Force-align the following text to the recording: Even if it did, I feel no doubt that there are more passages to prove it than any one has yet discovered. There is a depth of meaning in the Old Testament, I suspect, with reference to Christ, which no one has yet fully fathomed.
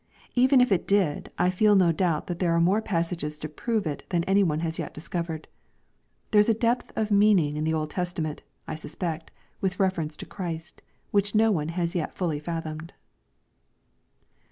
Even 0.33 0.59
if 0.61 0.71
it 0.71 0.87
did, 0.87 1.31
I 1.37 1.51
feel 1.51 1.75
no 1.75 1.91
doubt 1.91 2.25
that 2.25 2.39
there 2.39 2.53
are 2.53 2.59
more 2.59 2.81
passages 2.81 3.37
to 3.37 3.47
prove 3.47 3.85
it 3.85 4.03
than 4.09 4.23
any 4.23 4.41
one 4.41 4.61
has 4.61 4.79
yet 4.79 4.95
discovered. 4.95 5.47
There 6.31 6.39
is 6.39 6.49
a 6.49 6.55
depth 6.55 6.91
of 6.95 7.11
meaning 7.11 7.55
in 7.55 7.65
the 7.65 7.75
Old 7.75 7.91
Testament, 7.91 8.41
I 8.67 8.73
suspect, 8.73 9.29
with 9.61 9.79
reference 9.79 10.17
to 10.17 10.25
Christ, 10.25 10.81
which 11.11 11.35
no 11.35 11.51
one 11.51 11.69
has 11.77 11.93
yet 11.93 12.15
fully 12.15 12.39
fathomed. 12.39 12.95